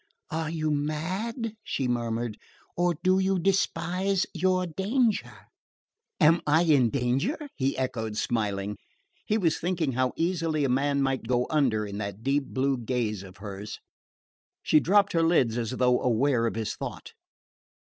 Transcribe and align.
"Are 0.31 0.49
you 0.49 0.71
mad," 0.71 1.55
she 1.63 1.87
murmured, 1.87 2.39
"or 2.75 2.95
do 3.03 3.19
you 3.19 3.37
despise 3.37 4.25
your 4.33 4.65
danger?" 4.65 5.31
"Am 6.19 6.41
I 6.47 6.63
in 6.63 6.89
danger?" 6.89 7.37
he 7.55 7.77
echoed 7.77 8.17
smiling. 8.17 8.77
He 9.27 9.37
was 9.37 9.59
thinking 9.59 9.91
how 9.91 10.13
easily 10.17 10.63
a 10.65 10.69
man 10.69 11.03
might 11.03 11.27
go 11.27 11.45
under 11.51 11.85
in 11.85 11.99
that 11.99 12.23
deep 12.23 12.45
blue 12.47 12.79
gaze 12.79 13.21
of 13.21 13.37
hers. 13.37 13.79
She 14.63 14.79
dropped 14.79 15.13
her 15.13 15.21
lids 15.21 15.55
as 15.55 15.69
though 15.69 16.01
aware 16.01 16.47
of 16.47 16.55
his 16.55 16.73
thought. 16.73 17.13